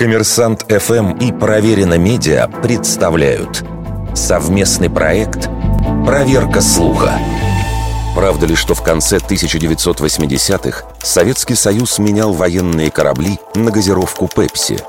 [0.00, 3.62] Коммерсант ФМ и Проверено Медиа представляют
[4.14, 5.50] совместный проект
[6.06, 7.18] «Проверка слуха».
[8.14, 14.82] Правда ли, что в конце 1980-х Советский Союз менял военные корабли на газировку «Пепси»?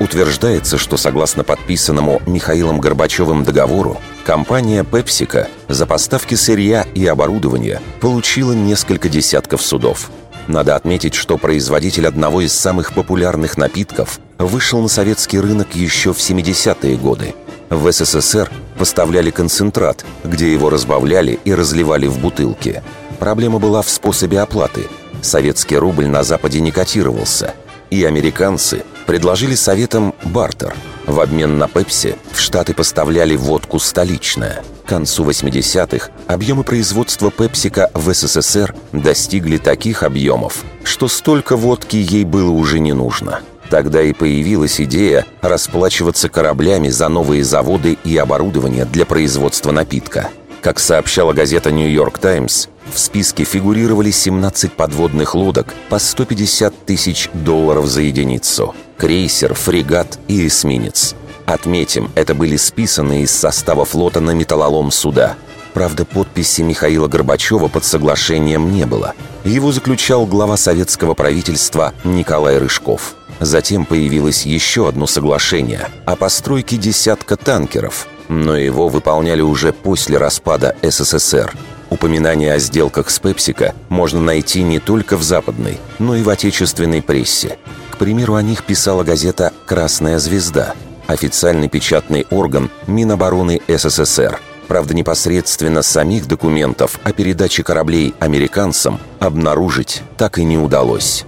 [0.00, 8.50] Утверждается, что согласно подписанному Михаилом Горбачевым договору, компания «Пепсика» за поставки сырья и оборудования получила
[8.52, 10.10] несколько десятков судов–
[10.46, 16.18] надо отметить, что производитель одного из самых популярных напитков вышел на советский рынок еще в
[16.18, 17.34] 70-е годы.
[17.70, 22.82] В СССР поставляли концентрат, где его разбавляли и разливали в бутылки.
[23.18, 24.88] Проблема была в способе оплаты.
[25.22, 27.54] Советский рубль на Западе не котировался,
[27.90, 30.74] и американцы предложили советам бартер.
[31.06, 34.62] В обмен на пепси в Штаты поставляли водку «Столичная».
[34.84, 42.24] К концу 80-х объемы производства Пепсика в СССР достигли таких объемов, что столько водки ей
[42.24, 43.40] было уже не нужно.
[43.70, 50.28] Тогда и появилась идея расплачиваться кораблями за новые заводы и оборудование для производства напитка.
[50.60, 57.86] Как сообщала газета «Нью-Йорк Таймс», в списке фигурировали 17 подводных лодок по 150 тысяч долларов
[57.86, 58.74] за единицу.
[58.98, 61.14] Крейсер, фрегат и эсминец–
[61.46, 65.36] Отметим, это были списанные из состава флота на металлолом суда.
[65.74, 69.14] Правда, подписи Михаила Горбачева под соглашением не было.
[69.44, 73.16] Его заключал глава советского правительства Николай Рыжков.
[73.40, 80.76] Затем появилось еще одно соглашение о постройке десятка танкеров, но его выполняли уже после распада
[80.82, 81.52] СССР.
[81.90, 87.02] Упоминания о сделках с Пепсика можно найти не только в западной, но и в отечественной
[87.02, 87.58] прессе.
[87.90, 90.74] К примеру, о них писала газета «Красная звезда»,
[91.06, 94.40] официальный печатный орган Минобороны СССР.
[94.68, 101.24] Правда, непосредственно самих документов о передаче кораблей американцам обнаружить так и не удалось.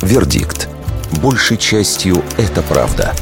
[0.00, 0.68] Вердикт.
[1.22, 3.12] Большей частью это правда.